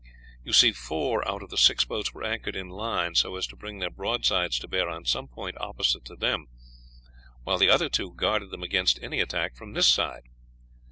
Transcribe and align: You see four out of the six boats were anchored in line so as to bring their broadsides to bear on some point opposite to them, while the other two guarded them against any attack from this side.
You 0.43 0.51
see 0.51 0.71
four 0.71 1.23
out 1.29 1.43
of 1.43 1.51
the 1.51 1.59
six 1.59 1.85
boats 1.85 2.11
were 2.11 2.23
anchored 2.23 2.55
in 2.55 2.69
line 2.69 3.13
so 3.13 3.35
as 3.35 3.45
to 3.45 3.55
bring 3.55 3.77
their 3.77 3.91
broadsides 3.91 4.57
to 4.57 4.67
bear 4.67 4.89
on 4.89 5.05
some 5.05 5.27
point 5.27 5.57
opposite 5.61 6.05
to 6.05 6.15
them, 6.15 6.47
while 7.43 7.59
the 7.59 7.69
other 7.69 7.87
two 7.87 8.11
guarded 8.15 8.49
them 8.49 8.63
against 8.63 8.97
any 9.03 9.19
attack 9.19 9.55
from 9.55 9.73
this 9.73 9.87
side. 9.87 10.23